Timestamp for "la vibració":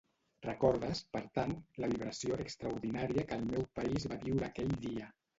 1.83-2.39